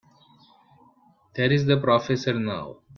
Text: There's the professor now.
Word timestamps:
There's 1.35 1.65
the 1.65 1.77
professor 1.79 2.33
now. 2.33 2.77